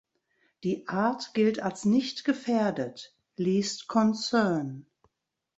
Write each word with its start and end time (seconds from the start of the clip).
Die 0.63 0.87
Art 0.87 1.35
gilt 1.35 1.59
als 1.59 1.85
nicht 1.85 2.25
gefährdet 2.25 3.15
("Least 3.37 3.87
concern"). 3.87 4.87